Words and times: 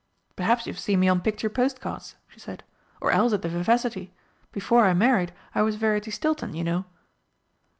"Perhaps 0.35 0.65
you've 0.65 0.79
seem 0.79 1.01
me 1.01 1.07
on 1.07 1.21
picture 1.21 1.47
postcards," 1.47 2.15
she 2.27 2.39
said, 2.39 2.63
"or 2.99 3.11
else 3.11 3.33
at 3.33 3.43
the 3.43 3.49
Vivacity. 3.49 4.11
Before 4.51 4.85
I 4.85 4.95
married 4.95 5.31
I 5.53 5.61
was 5.61 5.75
Verity 5.75 6.09
Stilton, 6.09 6.55
you 6.55 6.63
know." 6.63 6.85